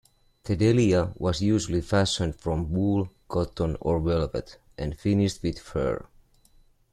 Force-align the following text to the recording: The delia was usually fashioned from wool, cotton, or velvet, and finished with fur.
The 0.45 0.55
delia 0.55 1.13
was 1.15 1.43
usually 1.43 1.79
fashioned 1.81 2.35
from 2.35 2.71
wool, 2.71 3.11
cotton, 3.27 3.77
or 3.79 3.99
velvet, 3.99 4.57
and 4.75 4.97
finished 4.97 5.43
with 5.43 5.59
fur. 5.59 6.07